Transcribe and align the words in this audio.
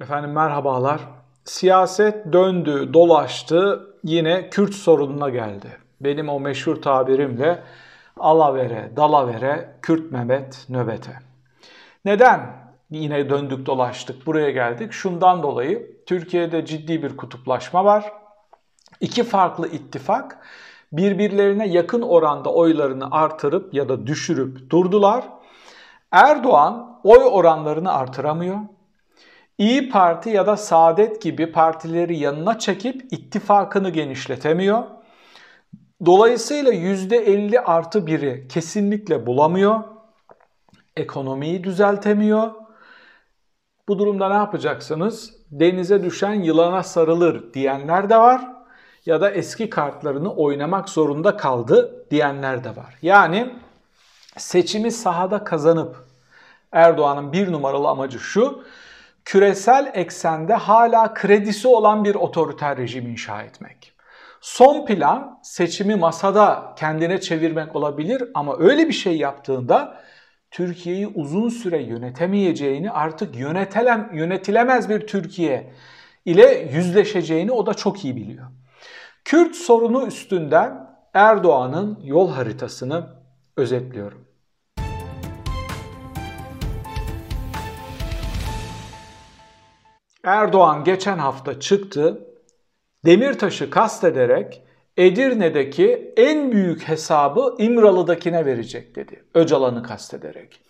Efendim 0.00 0.32
merhabalar. 0.32 1.00
Siyaset 1.44 2.32
döndü, 2.32 2.90
dolaştı, 2.92 3.86
yine 4.04 4.50
Kürt 4.50 4.74
sorununa 4.74 5.28
geldi. 5.28 5.76
Benim 6.00 6.28
o 6.28 6.40
meşhur 6.40 6.82
tabirimle 6.82 7.62
alavere, 8.18 8.92
dalavere, 8.96 9.76
Kürt 9.82 10.12
Mehmet 10.12 10.66
nöbete. 10.68 11.12
Neden 12.04 12.40
yine 12.90 13.30
döndük 13.30 13.66
dolaştık 13.66 14.26
buraya 14.26 14.50
geldik? 14.50 14.92
Şundan 14.92 15.42
dolayı 15.42 16.04
Türkiye'de 16.06 16.66
ciddi 16.66 17.02
bir 17.02 17.16
kutuplaşma 17.16 17.84
var. 17.84 18.12
İki 19.00 19.24
farklı 19.24 19.68
ittifak 19.68 20.38
birbirlerine 20.92 21.68
yakın 21.68 22.02
oranda 22.02 22.52
oylarını 22.52 23.10
artırıp 23.10 23.74
ya 23.74 23.88
da 23.88 24.06
düşürüp 24.06 24.70
durdular. 24.70 25.24
Erdoğan 26.12 27.00
oy 27.04 27.24
oranlarını 27.30 27.92
artıramıyor. 27.92 28.58
İyi 29.60 29.88
Parti 29.88 30.30
ya 30.30 30.46
da 30.46 30.56
Saadet 30.56 31.22
gibi 31.22 31.52
partileri 31.52 32.18
yanına 32.18 32.58
çekip 32.58 33.12
ittifakını 33.12 33.90
genişletemiyor. 33.90 34.82
Dolayısıyla 36.06 36.72
%50 36.72 37.60
artı 37.60 37.98
1'i 37.98 38.48
kesinlikle 38.48 39.26
bulamıyor. 39.26 39.80
Ekonomiyi 40.96 41.64
düzeltemiyor. 41.64 42.50
Bu 43.88 43.98
durumda 43.98 44.28
ne 44.28 44.34
yapacaksınız? 44.34 45.34
Denize 45.50 46.04
düşen 46.04 46.34
yılana 46.34 46.82
sarılır 46.82 47.54
diyenler 47.54 48.10
de 48.10 48.16
var. 48.16 48.52
Ya 49.06 49.20
da 49.20 49.30
eski 49.30 49.70
kartlarını 49.70 50.34
oynamak 50.34 50.88
zorunda 50.88 51.36
kaldı 51.36 52.06
diyenler 52.10 52.64
de 52.64 52.76
var. 52.76 52.98
Yani 53.02 53.54
seçimi 54.36 54.90
sahada 54.92 55.44
kazanıp 55.44 55.96
Erdoğan'ın 56.72 57.32
bir 57.32 57.52
numaralı 57.52 57.88
amacı 57.88 58.18
şu 58.18 58.62
küresel 59.24 59.90
eksende 59.94 60.54
hala 60.54 61.14
kredisi 61.14 61.68
olan 61.68 62.04
bir 62.04 62.14
otoriter 62.14 62.76
rejim 62.76 63.06
inşa 63.06 63.42
etmek. 63.42 63.92
Son 64.40 64.86
plan 64.86 65.38
seçimi 65.42 65.94
masada 65.94 66.74
kendine 66.76 67.20
çevirmek 67.20 67.76
olabilir 67.76 68.22
ama 68.34 68.58
öyle 68.58 68.88
bir 68.88 68.92
şey 68.92 69.16
yaptığında 69.16 70.00
Türkiye'yi 70.50 71.06
uzun 71.06 71.48
süre 71.48 71.82
yönetemeyeceğini 71.82 72.90
artık 72.90 73.36
yönetelem, 73.36 74.10
yönetilemez 74.14 74.88
bir 74.88 75.06
Türkiye 75.06 75.72
ile 76.24 76.70
yüzleşeceğini 76.72 77.52
o 77.52 77.66
da 77.66 77.74
çok 77.74 78.04
iyi 78.04 78.16
biliyor. 78.16 78.46
Kürt 79.24 79.56
sorunu 79.56 80.06
üstünden 80.06 80.90
Erdoğan'ın 81.14 82.00
yol 82.04 82.30
haritasını 82.30 83.06
özetliyorum. 83.56 84.29
Erdoğan 90.30 90.84
geçen 90.84 91.18
hafta 91.18 91.60
çıktı. 91.60 92.26
Demirtaş'ı 93.04 93.70
kastederek 93.70 94.62
Edirne'deki 94.96 96.12
en 96.16 96.52
büyük 96.52 96.88
hesabı 96.88 97.54
İmralı'dakine 97.58 98.46
verecek 98.46 98.96
dedi. 98.96 99.24
Öcalan'ı 99.34 99.82
kastederek. 99.82 100.60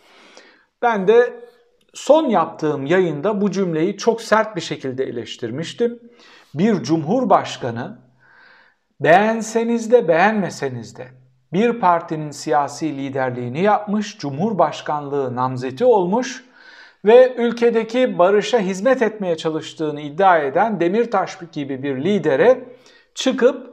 Ben 0.83 1.09
de 1.09 1.41
son 1.95 2.29
yaptığım 2.29 2.87
yayında 2.87 3.41
bu 3.41 3.51
cümleyi 3.51 3.97
çok 3.97 4.23
sert 4.23 4.57
bir 4.57 4.61
şekilde 4.61 5.05
eleştirmiştim. 5.05 6.01
Bir 6.55 6.83
cumhurbaşkanı 6.83 7.99
beğenseniz 9.01 9.93
de 9.93 10.09
beğenmeseniz 10.09 10.97
de 10.97 11.09
bir 11.53 11.81
partinin 11.81 12.31
siyasi 12.31 12.97
liderliğini 12.97 13.63
yapmış, 13.63 14.19
cumhurbaşkanlığı 14.19 15.37
namzeti 15.37 15.85
olmuş 15.85 16.50
ve 17.05 17.35
ülkedeki 17.35 18.19
barışa 18.19 18.59
hizmet 18.59 19.03
etmeye 19.03 19.37
çalıştığını 19.37 20.01
iddia 20.01 20.39
eden 20.39 20.81
Demirtaş 20.81 21.39
gibi 21.53 21.83
bir 21.83 22.05
lidere 22.05 22.65
çıkıp 23.15 23.71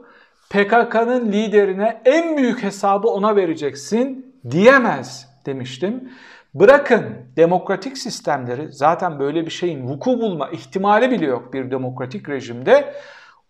PKK'nın 0.50 1.32
liderine 1.32 2.02
en 2.04 2.36
büyük 2.36 2.62
hesabı 2.62 3.08
ona 3.08 3.36
vereceksin 3.36 4.34
diyemez 4.50 5.28
demiştim. 5.46 6.12
Bırakın 6.54 7.04
demokratik 7.36 7.98
sistemleri 7.98 8.72
zaten 8.72 9.18
böyle 9.18 9.46
bir 9.46 9.50
şeyin 9.50 9.88
vuku 9.88 10.20
bulma 10.20 10.48
ihtimali 10.48 11.10
bile 11.10 11.26
yok 11.26 11.52
bir 11.52 11.70
demokratik 11.70 12.28
rejimde. 12.28 12.94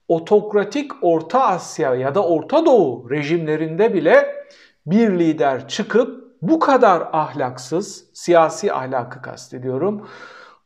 Otokratik 0.08 0.92
Orta 1.02 1.42
Asya 1.46 1.94
ya 1.94 2.14
da 2.14 2.24
Orta 2.24 2.66
Doğu 2.66 3.10
rejimlerinde 3.10 3.94
bile 3.94 4.34
bir 4.86 5.10
lider 5.10 5.68
çıkıp 5.68 6.27
bu 6.42 6.58
kadar 6.58 7.08
ahlaksız, 7.12 8.04
siyasi 8.14 8.72
ahlakı 8.72 9.22
kastediyorum, 9.22 10.08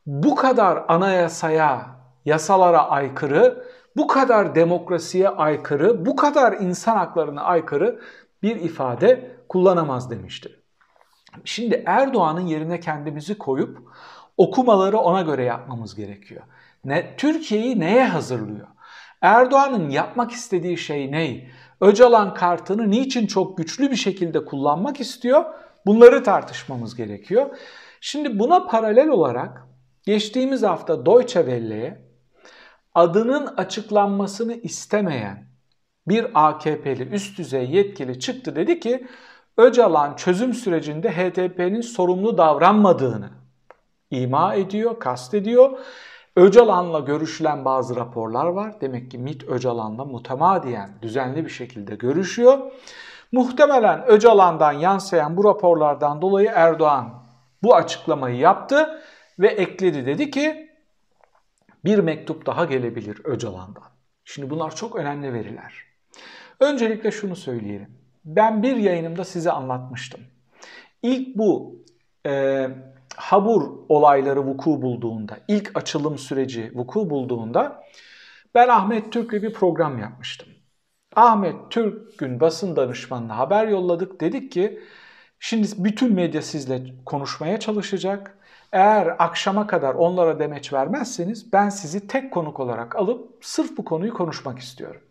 bu 0.05 0.35
kadar 0.35 0.85
anayasaya, 0.87 1.85
yasalara 2.25 2.89
aykırı, 2.89 3.65
bu 3.95 4.07
kadar 4.07 4.55
demokrasiye 4.55 5.29
aykırı, 5.29 6.05
bu 6.05 6.15
kadar 6.15 6.53
insan 6.53 6.97
haklarına 6.97 7.41
aykırı 7.41 7.99
bir 8.43 8.55
ifade 8.55 9.37
kullanamaz 9.49 10.11
demişti. 10.11 10.59
Şimdi 11.45 11.83
Erdoğan'ın 11.85 12.47
yerine 12.47 12.79
kendimizi 12.79 13.37
koyup 13.37 13.77
okumaları 14.37 14.97
ona 14.97 15.21
göre 15.21 15.43
yapmamız 15.43 15.95
gerekiyor. 15.95 16.41
Ne, 16.85 17.15
Türkiye'yi 17.17 17.79
neye 17.79 18.05
hazırlıyor? 18.05 18.67
Erdoğan'ın 19.21 19.89
yapmak 19.89 20.31
istediği 20.31 20.77
şey 20.77 21.11
ne? 21.11 21.47
Öcalan 21.81 22.33
kartını 22.33 22.91
niçin 22.91 23.27
çok 23.27 23.57
güçlü 23.57 23.91
bir 23.91 23.95
şekilde 23.95 24.45
kullanmak 24.45 24.99
istiyor? 24.99 25.45
Bunları 25.85 26.23
tartışmamız 26.23 26.95
gerekiyor. 26.95 27.57
Şimdi 28.01 28.39
buna 28.39 28.65
paralel 28.65 29.09
olarak 29.09 29.67
geçtiğimiz 30.05 30.63
hafta 30.63 31.05
Deutsche 31.05 31.39
Welle'ye 31.39 32.01
adının 32.95 33.47
açıklanmasını 33.47 34.53
istemeyen 34.53 35.45
bir 36.07 36.27
AKP'li 36.33 37.09
üst 37.09 37.37
düzey 37.37 37.71
yetkili 37.71 38.19
çıktı 38.19 38.55
dedi 38.55 38.79
ki 38.79 39.07
Öcalan 39.57 40.15
çözüm 40.15 40.53
sürecinde 40.53 41.11
HDP'nin 41.11 41.81
sorumlu 41.81 42.37
davranmadığını 42.37 43.29
ima 44.11 44.55
ediyor, 44.55 44.99
kastediyor. 44.99 45.79
Öcalan'la 46.35 46.99
görüşülen 46.99 47.65
bazı 47.65 47.95
raporlar 47.95 48.45
var. 48.45 48.81
Demek 48.81 49.11
ki 49.11 49.17
MIT 49.17 49.43
Öcalan'la 49.43 50.05
mutemadiyen 50.05 50.89
düzenli 51.01 51.45
bir 51.45 51.49
şekilde 51.49 51.95
görüşüyor. 51.95 52.71
Muhtemelen 53.31 54.05
Öcalan'dan 54.07 54.71
yansıyan 54.71 55.37
bu 55.37 55.43
raporlardan 55.43 56.21
dolayı 56.21 56.51
Erdoğan 56.53 57.23
bu 57.63 57.75
açıklamayı 57.75 58.37
yaptı 58.37 59.01
ve 59.39 59.47
ekledi 59.47 60.05
dedi 60.05 60.31
ki 60.31 60.69
bir 61.85 61.99
mektup 61.99 62.45
daha 62.45 62.65
gelebilir 62.65 63.21
Öcalan'dan. 63.23 63.83
Şimdi 64.25 64.49
bunlar 64.49 64.75
çok 64.75 64.95
önemli 64.95 65.33
veriler. 65.33 65.73
Öncelikle 66.59 67.11
şunu 67.11 67.35
söyleyelim. 67.35 67.97
Ben 68.25 68.63
bir 68.63 68.75
yayınımda 68.75 69.23
size 69.23 69.51
anlatmıştım. 69.51 70.21
İlk 71.03 71.37
bu 71.37 71.75
e, 72.25 72.67
Habur 73.15 73.71
olayları 73.89 74.45
vuku 74.45 74.81
bulduğunda, 74.81 75.37
ilk 75.47 75.71
açılım 75.77 76.17
süreci 76.17 76.71
vuku 76.75 77.09
bulduğunda 77.09 77.83
ben 78.55 78.67
Ahmet 78.67 79.11
Türk'le 79.13 79.33
bir 79.33 79.53
program 79.53 79.99
yapmıştım. 79.99 80.49
Ahmet 81.15 81.55
Türk'ün 81.69 82.39
basın 82.39 82.75
danışmanına 82.75 83.37
haber 83.37 83.67
yolladık. 83.67 84.21
Dedik 84.21 84.51
ki 84.51 84.79
şimdi 85.39 85.67
bütün 85.77 86.13
medya 86.13 86.41
sizle 86.41 86.83
konuşmaya 87.05 87.59
çalışacak. 87.59 88.37
Eğer 88.71 89.15
akşama 89.19 89.67
kadar 89.67 89.95
onlara 89.95 90.39
demeç 90.39 90.73
vermezseniz 90.73 91.53
ben 91.53 91.69
sizi 91.69 92.07
tek 92.07 92.33
konuk 92.33 92.59
olarak 92.59 92.95
alıp 92.95 93.37
sırf 93.41 93.77
bu 93.77 93.85
konuyu 93.85 94.13
konuşmak 94.13 94.59
istiyorum. 94.59 95.01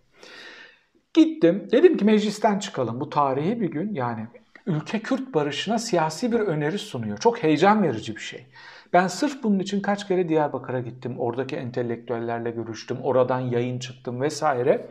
Gittim 1.14 1.69
dedim 1.72 1.96
ki 1.96 2.04
meclisten 2.04 2.58
çıkalım 2.58 3.00
bu 3.00 3.10
tarihi 3.10 3.60
bir 3.60 3.70
gün 3.70 3.94
yani 3.94 4.26
ülke 4.67 4.99
Kürt 4.99 5.34
barışına 5.34 5.78
siyasi 5.78 6.33
bir 6.33 6.41
öneri 6.41 6.78
sunuyor. 6.78 7.19
Çok 7.19 7.43
heyecan 7.43 7.83
verici 7.83 8.17
bir 8.17 8.21
şey. 8.21 8.47
Ben 8.93 9.06
sırf 9.06 9.43
bunun 9.43 9.59
için 9.59 9.81
kaç 9.81 10.09
kere 10.09 10.28
Diyarbakır'a 10.28 10.81
gittim. 10.81 11.15
Oradaki 11.19 11.56
entelektüellerle 11.56 12.50
görüştüm. 12.50 12.99
Oradan 13.03 13.41
yayın 13.41 13.79
çıktım 13.79 14.20
vesaire. 14.20 14.91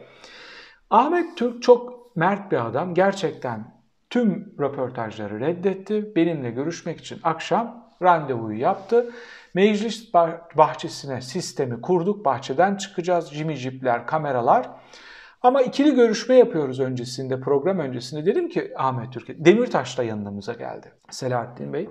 Ahmet 0.89 1.37
Türk 1.37 1.63
çok 1.63 2.15
mert 2.15 2.51
bir 2.51 2.65
adam. 2.65 2.93
Gerçekten 2.93 3.81
tüm 4.09 4.55
röportajları 4.59 5.39
reddetti. 5.39 6.15
Benimle 6.15 6.51
görüşmek 6.51 6.99
için 6.99 7.19
akşam 7.23 7.91
randevuyu 8.01 8.59
yaptı. 8.59 9.11
Meclis 9.53 10.13
bahçesine 10.57 11.21
sistemi 11.21 11.81
kurduk. 11.81 12.25
Bahçeden 12.25 12.75
çıkacağız. 12.75 13.31
Jimmy 13.33 13.55
Jeep'ler, 13.55 14.07
kameralar. 14.07 14.69
Ama 15.41 15.61
ikili 15.61 15.95
görüşme 15.95 16.35
yapıyoruz 16.35 16.79
öncesinde, 16.79 17.39
program 17.39 17.79
öncesinde. 17.79 18.25
Dedim 18.25 18.49
ki 18.49 18.73
Ahmet 18.77 19.13
Türkiye, 19.13 19.45
Demirtaş 19.45 19.97
da 19.97 20.03
yanımıza 20.03 20.53
geldi. 20.53 20.91
Selahattin 21.09 21.73
Bey. 21.73 21.89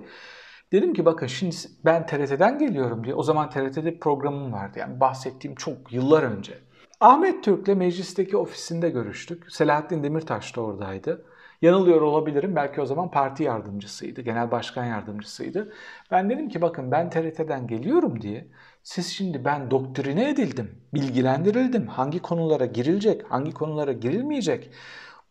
Dedim 0.71 0.93
ki 0.93 1.05
bakın 1.05 1.27
şimdi 1.27 1.55
ben 1.85 2.05
TRT'den 2.05 2.59
geliyorum 2.59 3.03
diye. 3.03 3.15
O 3.15 3.23
zaman 3.23 3.49
TRT'de 3.49 3.99
programım 3.99 4.53
vardı. 4.53 4.79
Yani 4.79 4.99
bahsettiğim 4.99 5.55
çok 5.55 5.93
yıllar 5.93 6.23
önce. 6.23 6.53
Ahmet 6.99 7.43
Türk'le 7.43 7.67
meclisteki 7.67 8.37
ofisinde 8.37 8.89
görüştük. 8.89 9.51
Selahattin 9.51 10.03
Demirtaş 10.03 10.55
da 10.55 10.61
oradaydı. 10.61 11.25
Yanılıyor 11.61 12.01
olabilirim. 12.01 12.55
Belki 12.55 12.81
o 12.81 12.85
zaman 12.85 13.11
parti 13.11 13.43
yardımcısıydı, 13.43 14.21
genel 14.21 14.51
başkan 14.51 14.85
yardımcısıydı. 14.85 15.73
Ben 16.11 16.29
dedim 16.29 16.49
ki 16.49 16.61
bakın 16.61 16.91
ben 16.91 17.09
TRT'den 17.09 17.67
geliyorum 17.67 18.21
diye 18.21 18.47
siz 18.83 19.07
şimdi 19.07 19.45
ben 19.45 19.71
doktrine 19.71 20.29
edildim, 20.29 20.71
bilgilendirildim. 20.93 21.87
Hangi 21.87 22.21
konulara 22.21 22.65
girilecek, 22.65 23.23
hangi 23.29 23.51
konulara 23.51 23.91
girilmeyecek. 23.91 24.69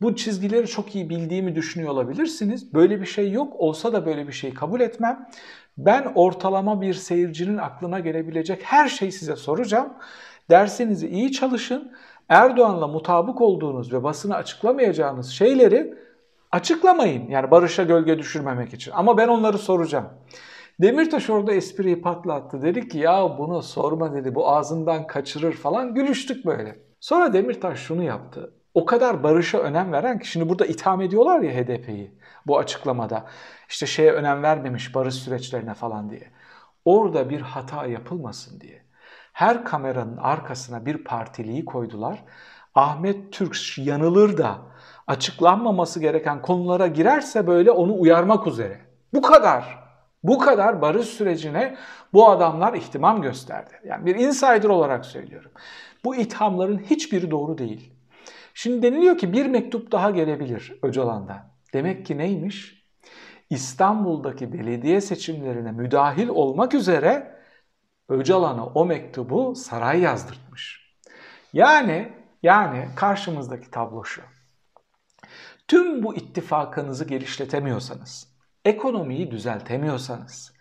Bu 0.03 0.17
çizgileri 0.17 0.67
çok 0.67 0.95
iyi 0.95 1.11
bildiğimi 1.11 1.55
düşünüyor 1.55 1.91
olabilirsiniz. 1.91 2.75
Böyle 2.75 3.01
bir 3.01 3.07
şey 3.07 3.33
yok. 3.33 3.53
Olsa 3.59 3.93
da 3.93 4.07
böyle 4.07 4.29
bir 4.29 4.33
şey 4.33 4.55
kabul 4.55 4.81
etmem. 4.81 5.29
Ben 5.79 6.13
ortalama 6.15 6.81
bir 6.81 6.95
seyircinin 6.95 7.57
aklına 7.57 8.01
gelebilecek 8.01 8.63
her 8.63 8.89
şeyi 8.89 9.13
size 9.13 9.37
soracağım. 9.37 9.93
Dersinizi 10.51 11.09
iyi 11.09 11.33
çalışın. 11.33 11.93
Erdoğan'la 12.29 12.89
mutabık 12.89 13.41
olduğunuz 13.41 13.93
ve 13.93 14.03
basını 14.03 14.35
açıklamayacağınız 14.35 15.31
şeyleri 15.31 15.95
açıklamayın. 16.51 17.29
Yani 17.31 17.51
barışa 17.51 17.83
gölge 17.83 18.19
düşürmemek 18.19 18.75
için. 18.75 18.93
Ama 18.93 19.17
ben 19.17 19.29
onları 19.29 19.59
soracağım. 19.59 20.09
Demirtaş 20.83 21.31
orada 21.31 21.53
espriyi 21.53 22.03
patlattı. 22.03 22.63
Dedi 22.63 22.89
ki 22.89 22.99
ya 22.99 23.39
bunu 23.39 23.63
sorma 23.63 24.15
dedi 24.15 24.35
bu 24.35 24.49
ağzından 24.49 25.07
kaçırır 25.07 25.53
falan. 25.53 25.95
Gülüştük 25.95 26.47
böyle. 26.47 26.79
Sonra 27.01 27.33
Demirtaş 27.33 27.79
şunu 27.79 28.03
yaptı. 28.03 28.55
O 28.75 28.85
kadar 28.85 29.23
barışa 29.23 29.59
önem 29.59 29.93
veren 29.93 30.19
ki 30.19 30.29
şimdi 30.29 30.49
burada 30.49 30.67
itham 30.67 31.01
ediyorlar 31.01 31.41
ya 31.41 31.53
HDP'yi 31.53 32.15
bu 32.47 32.59
açıklamada. 32.59 33.27
İşte 33.69 33.87
şeye 33.87 34.13
önem 34.13 34.43
vermemiş 34.43 34.95
barış 34.95 35.15
süreçlerine 35.15 35.75
falan 35.75 36.11
diye. 36.11 36.31
Orada 36.85 37.31
bir 37.31 37.41
hata 37.41 37.87
yapılmasın 37.87 38.61
diye. 38.61 38.83
Her 39.33 39.65
kameranın 39.65 40.17
arkasına 40.17 40.87
bir 40.87 41.05
partiliği 41.05 41.65
koydular. 41.65 42.25
Ahmet 42.75 43.33
Türk 43.33 43.57
yanılır 43.79 44.39
da 44.39 44.59
açıklanmaması 45.11 46.01
gereken 46.01 46.43
konulara 46.43 46.87
girerse 46.87 47.47
böyle 47.47 47.71
onu 47.71 48.01
uyarmak 48.01 48.47
üzere. 48.47 48.81
Bu 49.15 49.23
kadar. 49.23 49.81
Bu 50.23 50.39
kadar 50.39 50.83
barış 50.83 51.07
sürecine 51.07 51.77
bu 52.13 52.29
adamlar 52.29 52.75
ihtimam 52.75 53.23
gösterdi. 53.23 53.71
Yani 53.85 54.07
bir 54.07 54.15
insider 54.15 54.69
olarak 54.69 55.07
söylüyorum. 55.07 55.51
Bu 56.05 56.17
ithamların 56.17 56.79
hiçbiri 56.79 57.31
doğru 57.31 57.59
değil. 57.59 57.93
Şimdi 58.55 58.83
deniliyor 58.83 59.19
ki 59.19 59.33
bir 59.33 59.47
mektup 59.47 59.93
daha 59.93 60.11
gelebilir 60.11 60.79
Öcalan'dan. 60.83 61.41
Demek 61.75 62.07
ki 62.07 62.19
neymiş? 62.19 62.85
İstanbul'daki 63.51 64.53
belediye 64.53 65.01
seçimlerine 65.01 65.73
müdahil 65.73 66.29
olmak 66.29 66.75
üzere 66.75 67.37
Öcalan'a 68.09 68.67
o 68.67 68.85
mektubu 68.85 69.55
saray 69.55 70.01
yazdırtmış. 70.01 70.95
Yani 71.53 72.13
yani 72.43 72.89
karşımızdaki 72.97 73.71
tablo 73.71 74.05
şu. 74.05 74.23
Tüm 75.71 76.03
bu 76.03 76.15
ittifakınızı 76.15 77.05
geliştiremiyorsanız, 77.05 78.29
ekonomiyi 78.65 79.31
düzeltemiyorsanız, 79.31 80.53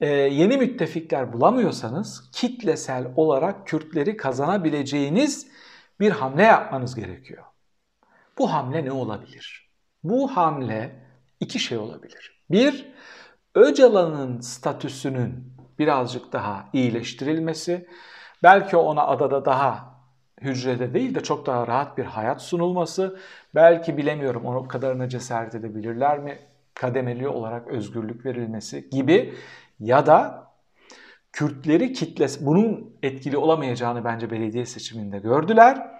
e, 0.00 0.06
yeni 0.08 0.56
müttefikler 0.56 1.32
bulamıyorsanız 1.32 2.30
kitlesel 2.32 3.06
olarak 3.16 3.66
Kürtleri 3.66 4.16
kazanabileceğiniz 4.16 5.48
bir 6.00 6.10
hamle 6.10 6.42
yapmanız 6.42 6.94
gerekiyor. 6.94 7.44
Bu 8.38 8.52
hamle 8.52 8.84
ne 8.84 8.92
olabilir? 8.92 9.70
Bu 10.04 10.36
hamle 10.36 11.06
iki 11.40 11.58
şey 11.58 11.78
olabilir. 11.78 12.44
Bir, 12.50 12.92
Öcalan'ın 13.54 14.40
statüsünün 14.40 15.52
birazcık 15.78 16.32
daha 16.32 16.68
iyileştirilmesi, 16.72 17.88
belki 18.42 18.76
ona 18.76 19.06
adada 19.06 19.44
daha 19.44 19.95
hücrede 20.40 20.94
değil 20.94 21.14
de 21.14 21.20
çok 21.22 21.46
daha 21.46 21.66
rahat 21.66 21.98
bir 21.98 22.04
hayat 22.04 22.42
sunulması, 22.42 23.18
belki 23.54 23.96
bilemiyorum 23.96 24.44
onu 24.44 24.68
kadarına 24.68 25.08
cesaret 25.08 25.54
edebilirler 25.54 26.18
mi, 26.18 26.38
kademeli 26.74 27.28
olarak 27.28 27.68
özgürlük 27.68 28.26
verilmesi 28.26 28.90
gibi 28.90 29.34
ya 29.80 30.06
da 30.06 30.46
Kürtleri 31.32 31.92
kitlesi, 31.92 32.46
bunun 32.46 32.96
etkili 33.02 33.36
olamayacağını 33.36 34.04
bence 34.04 34.30
belediye 34.30 34.66
seçiminde 34.66 35.18
gördüler. 35.18 35.90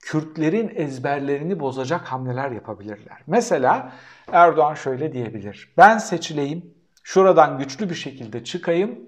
Kürtlerin 0.00 0.72
ezberlerini 0.74 1.60
bozacak 1.60 2.00
hamleler 2.00 2.50
yapabilirler. 2.50 3.18
Mesela 3.26 3.92
Erdoğan 4.32 4.74
şöyle 4.74 5.12
diyebilir. 5.12 5.72
Ben 5.76 5.98
seçileyim, 5.98 6.74
şuradan 7.02 7.58
güçlü 7.58 7.90
bir 7.90 7.94
şekilde 7.94 8.44
çıkayım. 8.44 9.00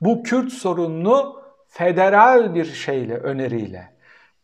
Bu 0.00 0.22
Kürt 0.22 0.52
sorununu 0.52 1.42
federal 1.68 2.54
bir 2.54 2.64
şeyle, 2.64 3.16
öneriyle, 3.16 3.90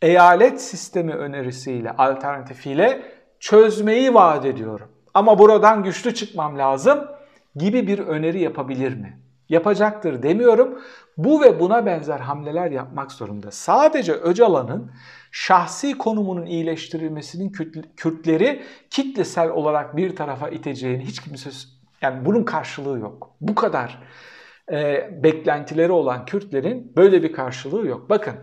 eyalet 0.06 0.60
sistemi 0.60 1.12
önerisiyle, 1.14 1.90
alternatifiyle 1.90 3.02
çözmeyi 3.40 4.14
vaat 4.14 4.44
ediyorum. 4.44 4.88
Ama 5.14 5.38
buradan 5.38 5.82
güçlü 5.82 6.14
çıkmam 6.14 6.58
lazım 6.58 7.08
gibi 7.56 7.86
bir 7.86 7.98
öneri 7.98 8.40
yapabilir 8.40 8.94
mi? 8.94 9.20
Yapacaktır 9.48 10.22
demiyorum. 10.22 10.78
Bu 11.16 11.42
ve 11.42 11.60
buna 11.60 11.86
benzer 11.86 12.20
hamleler 12.20 12.70
yapmak 12.70 13.12
zorunda. 13.12 13.50
Sadece 13.50 14.12
Öcalan'ın 14.12 14.90
şahsi 15.32 15.98
konumunun 15.98 16.46
iyileştirilmesinin 16.46 17.52
Kürtleri 17.96 18.62
kitlesel 18.90 19.50
olarak 19.50 19.96
bir 19.96 20.16
tarafa 20.16 20.48
iteceğini 20.48 21.04
hiç 21.04 21.20
kimse 21.20 21.50
yani 22.02 22.24
bunun 22.24 22.44
karşılığı 22.44 22.98
yok. 22.98 23.30
Bu 23.40 23.54
kadar 23.54 24.02
e, 24.72 25.10
beklentileri 25.22 25.92
olan 25.92 26.24
Kürtlerin 26.24 26.92
böyle 26.96 27.22
bir 27.22 27.32
karşılığı 27.32 27.86
yok. 27.86 28.10
Bakın 28.10 28.34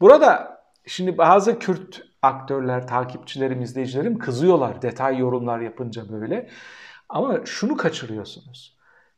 burada 0.00 0.55
şimdi 0.86 1.18
bazı 1.18 1.58
Kürt 1.58 2.02
aktörler, 2.22 2.86
takipçilerim, 2.86 3.62
izleyicilerim 3.62 4.18
kızıyorlar 4.18 4.82
detay 4.82 5.18
yorumlar 5.18 5.60
yapınca 5.60 6.12
böyle. 6.12 6.50
Ama 7.08 7.40
şunu 7.44 7.76
kaçırıyorsunuz. 7.76 8.76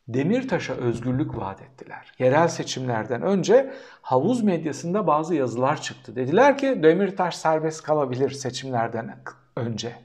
Demirtaş'a 0.08 0.74
özgürlük 0.74 1.36
vaat 1.36 1.62
ettiler. 1.62 2.12
Yerel 2.18 2.48
seçimlerden 2.48 3.22
önce 3.22 3.74
havuz 4.02 4.42
medyasında 4.42 5.06
bazı 5.06 5.34
yazılar 5.34 5.82
çıktı. 5.82 6.16
Dediler 6.16 6.58
ki 6.58 6.82
Demirtaş 6.82 7.36
serbest 7.36 7.82
kalabilir 7.82 8.30
seçimlerden 8.30 9.22
önce. 9.56 9.96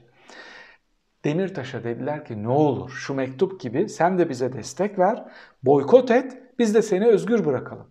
Demirtaş'a 1.24 1.84
dediler 1.84 2.24
ki 2.24 2.42
ne 2.42 2.48
olur 2.48 2.90
şu 2.90 3.14
mektup 3.14 3.60
gibi 3.60 3.88
sen 3.88 4.18
de 4.18 4.28
bize 4.28 4.52
destek 4.52 4.98
ver, 4.98 5.24
boykot 5.62 6.10
et, 6.10 6.38
biz 6.58 6.74
de 6.74 6.82
seni 6.82 7.06
özgür 7.06 7.44
bırakalım. 7.44 7.86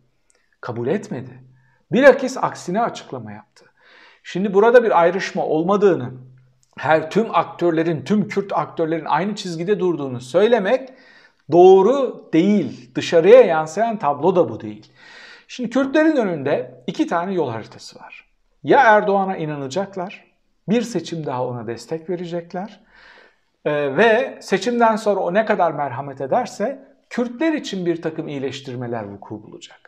Kabul 0.61 0.87
etmedi. 0.87 1.43
Bilakis 1.91 2.37
aksine 2.37 2.81
açıklama 2.81 3.31
yaptı. 3.31 3.62
Şimdi 4.23 4.53
burada 4.53 4.83
bir 4.83 5.01
ayrışma 5.01 5.45
olmadığını, 5.45 6.11
her 6.77 7.11
tüm 7.11 7.35
aktörlerin, 7.35 8.03
tüm 8.03 8.27
Kürt 8.27 8.53
aktörlerin 8.53 9.05
aynı 9.05 9.35
çizgide 9.35 9.79
durduğunu 9.79 10.21
söylemek 10.21 10.89
doğru 11.51 12.29
değil. 12.33 12.95
Dışarıya 12.95 13.41
yansıyan 13.41 13.99
tablo 13.99 14.35
da 14.35 14.49
bu 14.49 14.59
değil. 14.59 14.91
Şimdi 15.47 15.69
Kürtlerin 15.69 16.15
önünde 16.15 16.83
iki 16.87 17.07
tane 17.07 17.33
yol 17.33 17.49
haritası 17.49 17.99
var. 17.99 18.25
Ya 18.63 18.79
Erdoğan'a 18.79 19.37
inanacaklar, 19.37 20.25
bir 20.69 20.81
seçim 20.81 21.25
daha 21.25 21.45
ona 21.45 21.67
destek 21.67 22.09
verecekler 22.09 22.79
ee, 23.65 23.97
ve 23.97 24.37
seçimden 24.41 24.95
sonra 24.95 25.19
o 25.19 25.33
ne 25.33 25.45
kadar 25.45 25.71
merhamet 25.71 26.21
ederse 26.21 26.93
Kürtler 27.09 27.53
için 27.53 27.85
bir 27.85 28.01
takım 28.01 28.27
iyileştirmeler 28.27 29.03
vuku 29.03 29.43
bulacak. 29.43 29.82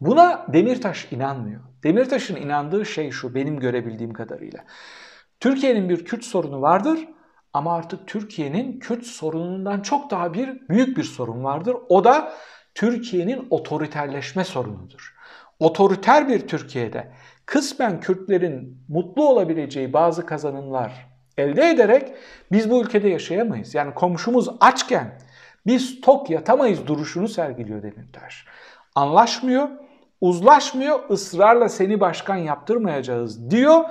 Buna 0.00 0.46
Demirtaş 0.52 1.12
inanmıyor. 1.12 1.60
Demirtaş'ın 1.84 2.36
inandığı 2.36 2.86
şey 2.86 3.10
şu 3.10 3.34
benim 3.34 3.60
görebildiğim 3.60 4.12
kadarıyla. 4.12 4.64
Türkiye'nin 5.40 5.88
bir 5.88 6.04
Kürt 6.04 6.24
sorunu 6.24 6.62
vardır 6.62 7.08
ama 7.52 7.74
artık 7.74 8.06
Türkiye'nin 8.06 8.78
Kürt 8.78 9.06
sorunundan 9.06 9.80
çok 9.80 10.10
daha 10.10 10.34
bir 10.34 10.68
büyük 10.68 10.96
bir 10.96 11.04
sorun 11.04 11.44
vardır. 11.44 11.76
O 11.88 12.04
da 12.04 12.32
Türkiye'nin 12.74 13.46
otoriterleşme 13.50 14.44
sorunudur. 14.44 15.14
Otoriter 15.58 16.28
bir 16.28 16.48
Türkiye'de 16.48 17.12
kısmen 17.46 18.00
Kürtlerin 18.00 18.84
mutlu 18.88 19.28
olabileceği 19.28 19.92
bazı 19.92 20.26
kazanımlar 20.26 21.06
elde 21.38 21.70
ederek 21.70 22.12
biz 22.52 22.70
bu 22.70 22.82
ülkede 22.82 23.08
yaşayamayız. 23.08 23.74
Yani 23.74 23.94
komşumuz 23.94 24.48
açken 24.60 25.18
biz 25.66 26.00
tok 26.00 26.30
yatamayız 26.30 26.86
duruşunu 26.86 27.28
sergiliyor 27.28 27.82
Demirtaş. 27.82 28.44
Anlaşmıyor, 28.94 29.68
uzlaşmıyor, 30.20 31.10
ısrarla 31.10 31.68
seni 31.68 32.00
başkan 32.00 32.36
yaptırmayacağız 32.36 33.50
diyor 33.50 33.84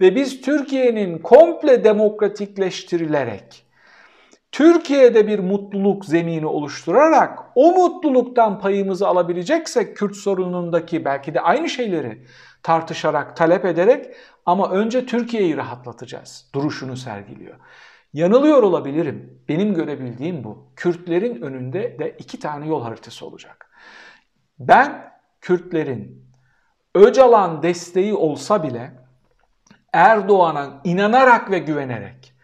ve 0.00 0.14
biz 0.14 0.40
Türkiye'nin 0.40 1.18
komple 1.18 1.84
demokratikleştirilerek 1.84 3.64
Türkiye'de 4.54 5.26
bir 5.26 5.38
mutluluk 5.38 6.04
zemini 6.04 6.46
oluşturarak 6.46 7.38
o 7.54 7.72
mutluluktan 7.72 8.60
payımızı 8.60 9.08
alabileceksek 9.08 9.96
Kürt 9.96 10.16
sorunundaki 10.16 11.04
belki 11.04 11.34
de 11.34 11.40
aynı 11.40 11.68
şeyleri 11.68 12.26
tartışarak, 12.62 13.36
talep 13.36 13.64
ederek 13.64 14.06
ama 14.46 14.70
önce 14.70 15.06
Türkiye'yi 15.06 15.56
rahatlatacağız 15.56 16.50
duruşunu 16.54 16.96
sergiliyor. 16.96 17.54
Yanılıyor 18.12 18.62
olabilirim. 18.62 19.42
Benim 19.48 19.74
görebildiğim 19.74 20.44
bu. 20.44 20.72
Kürtlerin 20.76 21.42
önünde 21.42 21.98
de 21.98 22.16
iki 22.18 22.40
tane 22.40 22.66
yol 22.66 22.82
haritası 22.82 23.26
olacak. 23.26 23.70
Ben 24.58 25.13
Kürtlerin 25.44 26.24
Öcalan 26.94 27.62
desteği 27.62 28.14
olsa 28.14 28.62
bile 28.62 28.92
Erdoğan'a 29.92 30.80
inanarak 30.84 31.50
ve 31.50 31.58
güvenerek 31.58 32.34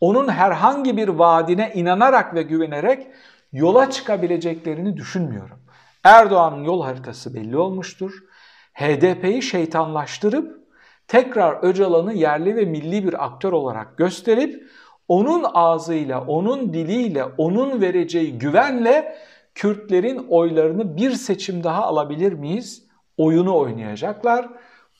onun 0.00 0.28
herhangi 0.28 0.96
bir 0.96 1.08
vaadine 1.08 1.72
inanarak 1.74 2.34
ve 2.34 2.42
güvenerek 2.42 3.06
yola 3.52 3.90
çıkabileceklerini 3.90 4.96
düşünmüyorum. 4.96 5.58
Erdoğan'ın 6.04 6.64
yol 6.64 6.82
haritası 6.82 7.34
belli 7.34 7.56
olmuştur. 7.56 8.12
HDP'yi 8.74 9.42
şeytanlaştırıp 9.42 10.58
tekrar 11.08 11.58
Öcalan'ı 11.62 12.12
yerli 12.12 12.56
ve 12.56 12.64
milli 12.64 13.04
bir 13.04 13.24
aktör 13.24 13.52
olarak 13.52 13.98
gösterip 13.98 14.70
onun 15.08 15.44
ağzıyla, 15.54 16.20
onun 16.20 16.72
diliyle, 16.72 17.24
onun 17.24 17.80
vereceği 17.80 18.38
güvenle 18.38 19.18
Kürtlerin 19.58 20.26
oylarını 20.28 20.96
bir 20.96 21.10
seçim 21.10 21.64
daha 21.64 21.82
alabilir 21.82 22.32
miyiz? 22.32 22.82
Oyunu 23.16 23.56
oynayacaklar. 23.56 24.48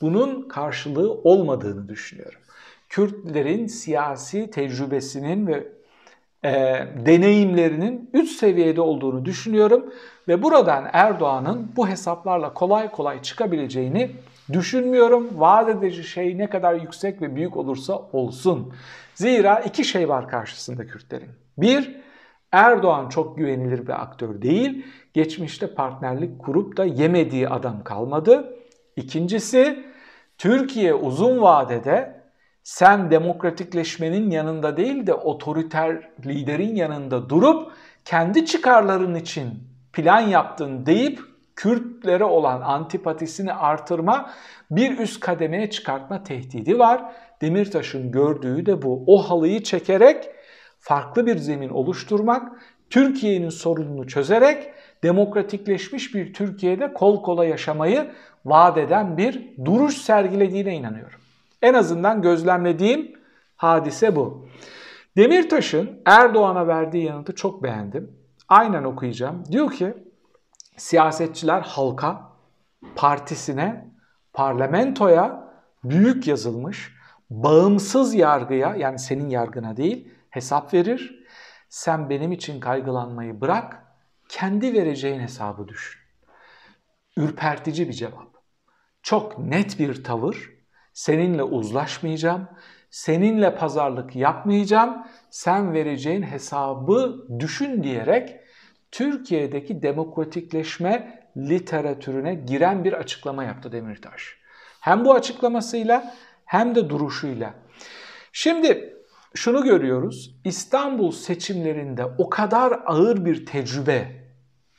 Bunun 0.01 0.49
karşılığı 0.49 1.13
olmadığını 1.13 1.89
düşünüyorum. 1.89 2.41
Kürtlerin 2.89 3.67
siyasi 3.67 4.51
tecrübesinin 4.51 5.47
ve 5.47 5.69
e, 6.45 6.53
deneyimlerinin 7.07 8.11
üst 8.13 8.41
seviyede 8.41 8.81
olduğunu 8.81 9.25
düşünüyorum 9.25 9.95
ve 10.29 10.43
buradan 10.43 10.91
Erdoğan'ın 10.93 11.73
bu 11.77 11.89
hesaplarla 11.89 12.55
kolay 12.55 12.91
kolay 12.91 13.23
çıkabileceğini 13.23 14.11
düşünmüyorum. 14.53 15.29
Vaat 15.41 15.69
edici 15.69 16.05
şey 16.05 16.39
ne 16.39 16.51
kadar 16.51 16.75
yüksek 16.75 17.23
ve 17.23 17.37
büyük 17.37 17.57
olursa 17.57 17.99
olsun. 18.13 18.73
Zira 19.15 19.61
iki 19.61 19.85
şey 19.85 20.09
var 20.09 20.29
karşısında 20.29 20.87
Kürtlerin. 20.87 21.31
Bir, 21.59 22.08
Erdoğan 22.53 23.09
çok 23.09 23.39
güvenilir 23.39 23.87
bir 23.87 24.03
aktör 24.03 24.43
değil. 24.43 24.87
Geçmişte 25.15 25.75
partnerlik 25.75 26.39
kurup 26.39 26.77
da 26.77 26.85
yemediği 26.85 27.49
adam 27.49 27.85
kalmadı. 27.85 28.59
İkincisi, 28.97 29.85
Türkiye 30.39 30.95
uzun 30.95 31.43
vadede 31.43 32.21
sen 32.63 33.11
demokratikleşmenin 33.11 34.31
yanında 34.31 34.77
değil 34.77 35.07
de 35.07 35.15
otoriter 35.15 36.11
liderin 36.27 36.75
yanında 36.75 37.29
durup 37.29 37.73
kendi 38.05 38.47
çıkarların 38.47 39.15
için 39.15 39.51
plan 39.93 40.21
yaptın 40.21 40.87
deyip 40.87 41.21
Kürtlere 41.59 42.25
olan 42.25 42.61
antipatisini 42.61 43.53
artırma, 43.53 44.31
bir 44.71 44.99
üst 44.99 45.21
kademeye 45.21 45.71
çıkartma 45.71 46.23
tehdidi 46.23 46.79
var. 46.79 47.03
Demirtaş'ın 47.41 48.13
gördüğü 48.13 48.67
de 48.67 48.83
bu. 48.83 49.05
O 49.07 49.31
halıyı 49.31 49.63
çekerek 49.63 50.31
farklı 50.79 51.27
bir 51.27 51.37
zemin 51.37 51.69
oluşturmak, 51.69 52.53
Türkiye'nin 52.91 53.49
sorununu 53.49 54.07
çözerek 54.07 54.71
demokratikleşmiş 55.03 56.15
bir 56.15 56.35
Türkiye'de 56.35 56.93
kol 56.93 57.23
kola 57.23 57.45
yaşamayı 57.45 58.11
vaat 58.45 58.79
eden 58.79 59.17
bir 59.17 59.57
duruş 59.65 59.97
sergilediğine 59.97 60.77
inanıyorum. 60.77 61.21
En 61.63 61.75
azından 61.75 62.23
gözlemlediğim 62.23 63.13
hadise 63.57 64.17
bu. 64.17 64.49
Demirtaş'ın 65.17 66.03
Erdoğan'a 66.07 66.67
verdiği 66.67 67.05
yanıtı 67.05 67.35
çok 67.35 67.63
beğendim. 67.63 68.19
Aynen 68.49 68.85
okuyacağım. 68.85 69.45
Diyor 69.53 69.71
ki 69.71 69.95
siyasetçiler 70.77 71.61
halka, 71.61 72.33
partisine, 72.97 73.89
parlamentoya 74.33 75.49
büyük 75.85 76.27
yazılmış, 76.27 76.95
bağımsız 77.31 78.15
yargıya 78.15 78.75
yani 78.77 78.99
senin 78.99 79.29
yargına 79.29 79.77
değil 79.77 80.09
hesap 80.31 80.75
verir. 80.75 81.25
Sen 81.69 82.11
benim 82.11 82.33
için 82.33 82.61
kaygılanmayı 82.61 83.41
bırak, 83.41 83.87
kendi 84.29 84.73
vereceğin 84.73 85.21
hesabı 85.21 85.69
düşün. 85.69 86.01
Ürpertici 87.17 87.89
bir 87.89 87.93
cevap. 87.93 88.29
Çok 89.03 89.39
net 89.39 89.79
bir 89.79 90.05
tavır. 90.05 90.59
Seninle 90.93 91.43
uzlaşmayacağım, 91.43 92.49
seninle 92.91 93.55
pazarlık 93.55 94.17
yapmayacağım, 94.17 95.07
sen 95.31 95.73
vereceğin 95.73 96.23
hesabı 96.23 97.27
düşün 97.39 97.83
diyerek 97.83 98.41
Türkiye'deki 98.91 99.83
demokratikleşme 99.83 101.25
literatürüne 101.37 102.35
giren 102.35 102.85
bir 102.85 102.93
açıklama 102.93 103.45
yaptı 103.45 103.73
Demirtaş. 103.73 104.39
Hem 104.81 105.05
bu 105.05 105.15
açıklamasıyla 105.15 106.15
hem 106.45 106.75
de 106.75 106.91
duruşuyla. 106.91 107.55
Şimdi 108.33 108.98
şunu 109.39 109.65
görüyoruz. 109.65 110.37
İstanbul 110.45 111.11
seçimlerinde 111.11 112.05
o 112.19 112.31
kadar 112.31 112.81
ağır 112.87 113.25
bir 113.25 113.47
tecrübe 113.47 114.09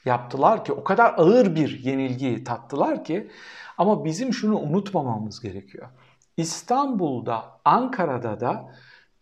yaptılar 0.05 0.65
ki, 0.65 0.73
o 0.73 0.83
kadar 0.83 1.13
ağır 1.17 1.55
bir 1.55 1.83
yenilgi 1.83 2.43
tattılar 2.43 3.03
ki 3.03 3.31
ama 3.77 4.05
bizim 4.05 4.33
şunu 4.33 4.59
unutmamamız 4.59 5.39
gerekiyor. 5.39 5.87
İstanbul'da, 6.37 7.43
Ankara'da 7.65 8.39
da 8.39 8.71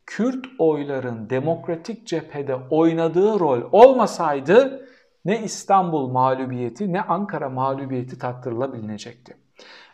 Kürt 0.05 0.45
oyların 0.59 1.29
demokratik 1.29 2.07
cephede 2.07 2.55
oynadığı 2.55 3.39
rol 3.39 3.61
olmasaydı 3.71 4.87
ne 5.25 5.43
İstanbul 5.43 6.09
mağlubiyeti 6.09 6.93
ne 6.93 7.01
Ankara 7.01 7.49
mağlubiyeti 7.49 8.19
tattırılabilecekti. 8.19 9.37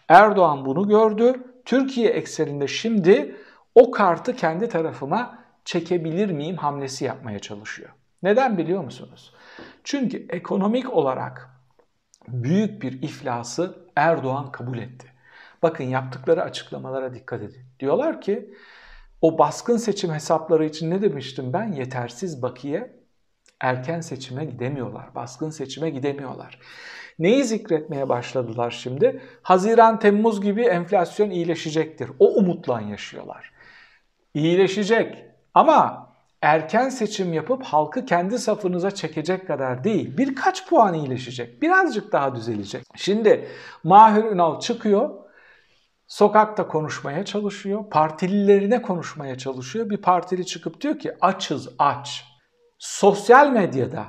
Erdoğan 0.09 0.65
bunu 0.65 0.87
gördü. 0.87 1.43
Türkiye 1.65 2.09
ekseninde 2.09 2.67
şimdi 2.67 3.35
o 3.75 3.91
kartı 3.91 4.35
kendi 4.35 4.69
tarafıma 4.69 5.43
çekebilir 5.65 6.31
miyim 6.31 6.57
hamlesi 6.57 7.05
yapmaya 7.05 7.39
çalışıyor. 7.39 7.89
Neden 8.23 8.57
biliyor 8.57 8.83
musunuz? 8.83 9.33
Çünkü 9.83 10.25
ekonomik 10.29 10.93
olarak 10.93 11.49
büyük 12.27 12.81
bir 12.81 13.01
iflası 13.01 13.83
Erdoğan 13.95 14.51
kabul 14.51 14.77
etti. 14.77 15.07
Bakın 15.63 15.83
yaptıkları 15.83 16.43
açıklamalara 16.43 17.13
dikkat 17.13 17.41
edin. 17.41 17.61
Diyorlar 17.79 18.21
ki 18.21 18.53
o 19.21 19.37
baskın 19.37 19.77
seçim 19.77 20.13
hesapları 20.13 20.65
için 20.65 20.91
ne 20.91 21.01
demiştim 21.01 21.53
ben? 21.53 21.71
Yetersiz 21.71 22.41
bakiye 22.41 23.03
erken 23.61 24.01
seçime 24.01 24.45
gidemiyorlar. 24.45 25.15
Baskın 25.15 25.49
seçime 25.49 25.89
gidemiyorlar. 25.89 26.59
Neyi 27.19 27.43
zikretmeye 27.43 28.09
başladılar 28.09 28.71
şimdi? 28.71 29.21
Haziran, 29.41 29.99
Temmuz 29.99 30.41
gibi 30.41 30.61
enflasyon 30.61 31.29
iyileşecektir. 31.29 32.09
O 32.19 32.33
umutla 32.33 32.81
yaşıyorlar. 32.81 33.53
İyileşecek 34.33 35.25
ama 35.53 36.09
erken 36.41 36.89
seçim 36.89 37.33
yapıp 37.33 37.63
halkı 37.63 38.05
kendi 38.05 38.39
safınıza 38.39 38.91
çekecek 38.91 39.47
kadar 39.47 39.83
değil. 39.83 40.17
Birkaç 40.17 40.69
puan 40.69 40.93
iyileşecek. 40.93 41.61
Birazcık 41.61 42.11
daha 42.11 42.35
düzelecek. 42.35 42.83
Şimdi 42.95 43.47
Mahir 43.83 44.23
Ünal 44.23 44.59
çıkıyor. 44.59 45.09
Sokakta 46.07 46.67
konuşmaya 46.67 47.25
çalışıyor. 47.25 47.89
Partililerine 47.89 48.81
konuşmaya 48.81 49.37
çalışıyor. 49.37 49.89
Bir 49.89 49.97
partili 49.97 50.45
çıkıp 50.45 50.81
diyor 50.81 50.99
ki 50.99 51.11
açız 51.21 51.69
aç. 51.79 52.25
Sosyal 52.79 53.49
medyada, 53.49 54.05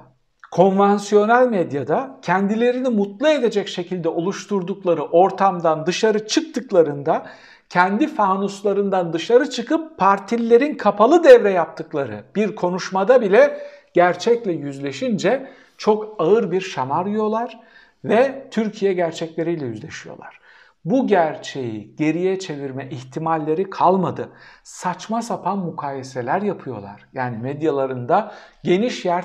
konvansiyonel 0.50 1.48
medyada 1.48 2.18
kendilerini 2.22 2.88
mutlu 2.88 3.28
edecek 3.28 3.68
şekilde 3.68 4.08
oluşturdukları 4.08 5.02
ortamdan 5.02 5.86
dışarı 5.86 6.26
çıktıklarında 6.26 7.26
kendi 7.74 8.06
fanuslarından 8.06 9.12
dışarı 9.12 9.50
çıkıp 9.50 9.98
partililerin 9.98 10.74
kapalı 10.74 11.24
devre 11.24 11.50
yaptıkları 11.50 12.24
bir 12.36 12.54
konuşmada 12.54 13.20
bile 13.20 13.58
gerçekle 13.94 14.52
yüzleşince 14.52 15.50
çok 15.78 16.16
ağır 16.18 16.50
bir 16.50 16.60
şamar 16.60 17.06
yiyorlar 17.06 17.60
ve 18.04 18.48
Türkiye 18.50 18.92
gerçekleriyle 18.92 19.66
yüzleşiyorlar. 19.66 20.40
Bu 20.84 21.06
gerçeği 21.06 21.96
geriye 21.96 22.38
çevirme 22.38 22.88
ihtimalleri 22.90 23.70
kalmadı. 23.70 24.28
Saçma 24.62 25.22
sapan 25.22 25.58
mukayeseler 25.58 26.42
yapıyorlar. 26.42 27.06
Yani 27.12 27.38
medyalarında 27.38 28.34
geniş 28.64 29.04
yer 29.04 29.24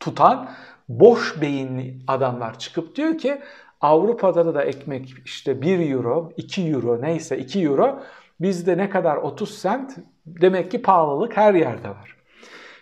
tutan 0.00 0.48
boş 0.88 1.40
beyinli 1.40 1.98
adamlar 2.06 2.58
çıkıp 2.58 2.96
diyor 2.96 3.18
ki 3.18 3.40
Avrupa'da 3.80 4.54
da 4.54 4.64
ekmek 4.64 5.14
işte 5.24 5.62
1 5.62 5.90
euro, 5.90 6.32
2 6.36 6.62
euro 6.62 7.02
neyse 7.02 7.38
2 7.38 7.62
euro. 7.62 8.00
Bizde 8.40 8.78
ne 8.78 8.90
kadar 8.90 9.16
30 9.16 9.58
sent 9.58 9.96
demek 10.26 10.70
ki 10.70 10.82
pahalılık 10.82 11.36
her 11.36 11.54
yerde 11.54 11.88
var. 11.88 12.16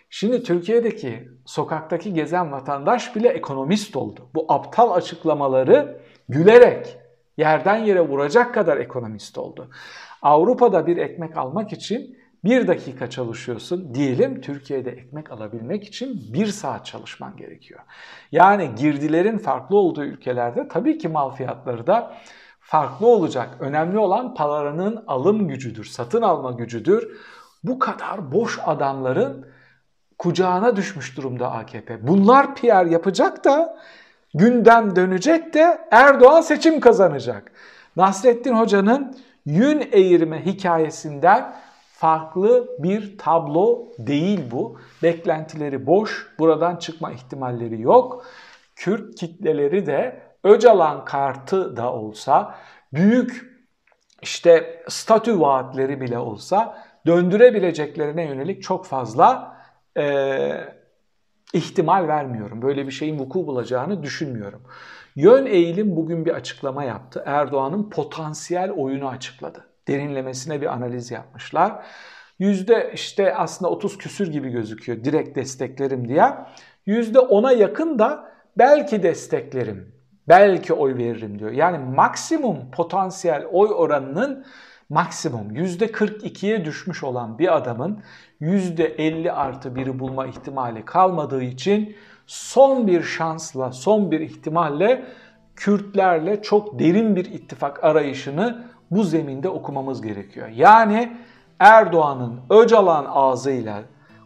Şimdi 0.09 0.43
Türkiye'deki 0.43 1.29
sokaktaki 1.45 2.13
gezen 2.13 2.51
vatandaş 2.51 3.15
bile 3.15 3.27
ekonomist 3.27 3.95
oldu. 3.95 4.29
Bu 4.35 4.45
aptal 4.49 4.91
açıklamaları 4.91 6.01
gülerek 6.29 6.97
yerden 7.37 7.77
yere 7.77 8.01
vuracak 8.01 8.53
kadar 8.53 8.77
ekonomist 8.77 9.37
oldu. 9.37 9.67
Avrupa'da 10.21 10.87
bir 10.87 10.97
ekmek 10.97 11.37
almak 11.37 11.73
için 11.73 12.17
bir 12.43 12.67
dakika 12.67 13.09
çalışıyorsun 13.09 13.95
diyelim 13.95 14.41
Türkiye'de 14.41 14.91
ekmek 14.91 15.31
alabilmek 15.31 15.83
için 15.83 16.33
bir 16.33 16.45
saat 16.45 16.85
çalışman 16.85 17.37
gerekiyor. 17.37 17.79
Yani 18.31 18.75
girdilerin 18.75 19.37
farklı 19.37 19.77
olduğu 19.77 20.03
ülkelerde 20.03 20.67
tabii 20.67 20.97
ki 20.97 21.07
mal 21.07 21.31
fiyatları 21.31 21.87
da 21.87 22.17
farklı 22.59 23.07
olacak. 23.07 23.49
Önemli 23.59 23.97
olan 23.97 24.33
paranın 24.33 25.03
alım 25.07 25.47
gücüdür, 25.47 25.85
satın 25.85 26.21
alma 26.21 26.51
gücüdür. 26.51 27.17
Bu 27.63 27.79
kadar 27.79 28.31
boş 28.31 28.59
adamların 28.65 29.47
kucağına 30.17 30.75
düşmüş 30.75 31.17
durumda 31.17 31.51
AKP. 31.51 32.07
Bunlar 32.07 32.55
PR 32.55 32.85
yapacak 32.85 33.45
da 33.45 33.77
gündem 34.33 34.95
dönecek 34.95 35.53
de 35.53 35.87
Erdoğan 35.91 36.41
seçim 36.41 36.79
kazanacak. 36.79 37.51
Nasrettin 37.95 38.53
Hoca'nın 38.53 39.17
yün 39.45 39.89
eğirme 39.91 40.45
hikayesinden 40.45 41.53
farklı 41.97 42.69
bir 42.79 43.17
tablo 43.17 43.87
değil 43.99 44.51
bu. 44.51 44.79
Beklentileri 45.03 45.85
boş, 45.85 46.27
buradan 46.39 46.75
çıkma 46.75 47.11
ihtimalleri 47.11 47.81
yok. 47.81 48.25
Kürt 48.75 49.15
kitleleri 49.15 49.85
de 49.85 50.27
Öcalan 50.43 51.05
kartı 51.05 51.77
da 51.77 51.93
olsa, 51.93 52.55
büyük 52.93 53.57
işte 54.21 54.83
statü 54.87 55.39
vaatleri 55.39 56.01
bile 56.01 56.17
olsa 56.17 56.77
döndürebileceklerine 57.05 58.25
yönelik 58.25 58.63
çok 58.63 58.85
fazla 58.85 59.57
e, 59.97 60.51
ihtimal 61.53 62.07
vermiyorum. 62.07 62.61
Böyle 62.61 62.87
bir 62.87 62.91
şeyin 62.91 63.19
vuku 63.19 63.47
bulacağını 63.47 64.03
düşünmüyorum. 64.03 64.63
Yön 65.15 65.45
eğilim 65.45 65.95
bugün 65.95 66.25
bir 66.25 66.31
açıklama 66.31 66.83
yaptı. 66.83 67.23
Erdoğan'ın 67.25 67.89
potansiyel 67.89 68.71
oyunu 68.71 69.07
açıkladı. 69.07 69.76
Derinlemesine 69.87 70.61
bir 70.61 70.73
analiz 70.73 71.11
yapmışlar. 71.11 71.85
Yüzde 72.39 72.91
işte 72.93 73.35
aslında 73.35 73.71
30 73.71 73.97
küsür 73.97 74.31
gibi 74.31 74.49
gözüküyor 74.49 75.03
direkt 75.03 75.35
desteklerim 75.35 76.07
diye. 76.07 76.33
Yüzde 76.85 77.19
10'a 77.19 77.51
yakın 77.51 77.99
da 77.99 78.31
belki 78.57 79.03
desteklerim, 79.03 79.95
belki 80.27 80.73
oy 80.73 80.97
veririm 80.97 81.39
diyor. 81.39 81.51
Yani 81.51 81.77
maksimum 81.95 82.71
potansiyel 82.71 83.45
oy 83.51 83.69
oranının 83.73 84.45
maksimum 84.89 85.55
%42'ye 85.55 86.65
düşmüş 86.65 87.03
olan 87.03 87.39
bir 87.39 87.55
adamın 87.57 88.03
%50 88.41 89.31
artı 89.31 89.75
biri 89.75 89.99
bulma 89.99 90.27
ihtimali 90.27 90.85
kalmadığı 90.85 91.43
için 91.43 91.95
son 92.27 92.87
bir 92.87 93.03
şansla, 93.03 93.71
son 93.71 94.11
bir 94.11 94.19
ihtimalle 94.19 95.05
Kürtlerle 95.57 96.41
çok 96.41 96.79
derin 96.79 97.15
bir 97.15 97.25
ittifak 97.25 97.83
arayışını 97.83 98.63
bu 98.91 99.03
zeminde 99.03 99.49
okumamız 99.49 100.01
gerekiyor. 100.01 100.47
Yani 100.47 101.17
Erdoğan'ın 101.59 102.39
Öcalan 102.49 103.05
ağzıyla 103.09 103.81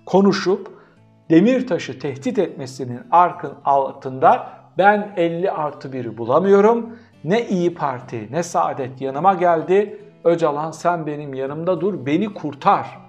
konuşup 0.06 0.82
Demirtaş'ı 1.30 2.00
tehdit 2.00 2.39
etmesinin 2.39 3.00
arkın 3.12 3.53
altında 3.65 4.50
ben 4.77 5.13
50 5.18 5.51
artı 5.51 5.89
1'i 5.89 6.18
bulamıyorum. 6.18 6.98
Ne 7.24 7.48
İyi 7.48 7.74
Parti 7.74 8.27
ne 8.32 8.44
Saadet 8.44 9.01
yanıma 9.01 9.34
geldi. 9.34 10.00
Öcalan 10.24 10.72
sen 10.72 11.06
benim 11.06 11.34
yanımda 11.34 11.82
dur 11.82 12.06
beni 12.06 12.34
kurtar 12.34 13.00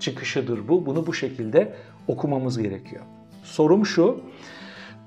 çıkışıdır 0.00 0.68
bu. 0.68 0.86
Bunu 0.86 1.06
bu 1.06 1.14
şekilde 1.14 1.74
okumamız 2.08 2.58
gerekiyor. 2.58 3.02
Sorum 3.42 3.86
şu. 3.86 4.20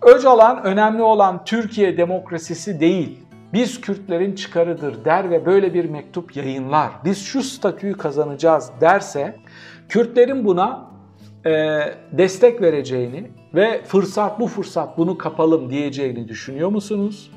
Öcalan 0.01 0.63
önemli 0.63 1.01
olan 1.01 1.44
Türkiye 1.46 1.98
demokrasisi 1.98 2.79
değil. 2.79 3.20
Biz 3.53 3.82
Kürtlerin 3.82 4.36
çıkarıdır 4.36 5.06
der 5.06 5.29
ve 5.29 5.46
böyle 5.46 5.74
bir 5.74 5.86
mektup 5.86 6.36
yayınlar. 6.36 6.91
Biz 7.06 7.18
şu 7.18 7.44
statüyü 7.44 7.94
kazanacağız 7.94 8.72
derse 8.82 9.36
Kürtlerin 9.89 10.46
buna 10.46 10.91
e, 11.46 11.79
destek 12.12 12.62
vereceğini 12.62 13.32
ve 13.53 13.82
fırsat 13.86 14.39
bu 14.39 14.48
fırsat 14.48 14.98
bunu 14.98 15.18
kapalım 15.18 15.70
diyeceğini 15.70 16.27
düşünüyor 16.27 16.70
musunuz? 16.70 17.32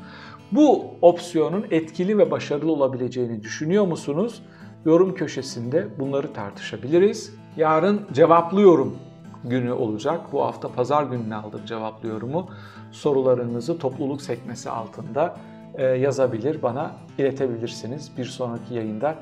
Bu 0.53 0.85
opsiyonun 1.03 1.67
etkili 1.71 2.19
ve 2.19 2.31
başarılı 2.31 2.73
olabileceğini 2.73 3.43
düşünüyor 3.43 3.87
musunuz? 3.87 4.43
Yorum 4.85 5.15
köşesinde 5.15 5.87
bunları 5.99 6.33
tartışabiliriz. 6.33 7.35
Yarın 7.57 8.01
cevaplıyorum 8.13 8.97
günü 9.45 9.73
olacak. 9.73 10.21
Bu 10.33 10.45
hafta 10.45 10.69
pazar 10.69 11.03
gününe 11.03 11.35
aldım 11.35 11.61
cevaplıyorumu. 11.67 12.49
Sorularınızı 12.91 13.79
topluluk 13.79 14.23
sekmesi 14.23 14.71
altında 14.71 15.37
yazabilir, 15.79 16.63
bana 16.63 16.93
iletebilirsiniz. 17.19 18.17
Bir 18.19 18.25
sonraki 18.25 18.75
yayında 18.75 19.15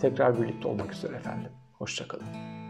tekrar 0.00 0.42
birlikte 0.42 0.68
olmak 0.68 0.92
üzere 0.92 1.16
efendim. 1.16 1.50
Hoşçakalın. 1.72 2.65